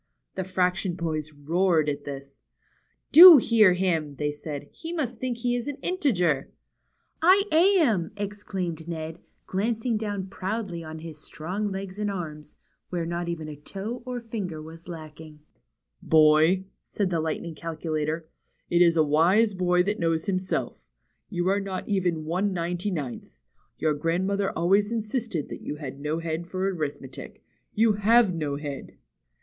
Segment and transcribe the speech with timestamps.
[0.33, 2.41] The fraction boys roared at this.
[3.11, 4.67] Do hear him," they said.
[4.71, 6.49] He must think he is an integer!"
[7.21, 12.55] I am!" exclaimed Ned, glancing down proudly on his strong legs and arms,
[12.89, 15.41] where not even a toe or finger was lacking.
[16.01, 18.27] Boy," said the Lightning Calculator,
[18.71, 20.79] ^^it is a wise boy that knows himself.
[21.29, 23.21] You are not even one ninety 8o THE CHILDREN'S WONDER BOOK.
[23.23, 23.41] ninth.
[23.77, 27.43] Your grandmother always insisted that you had no head for arithmetic.
[27.75, 28.97] You have no head."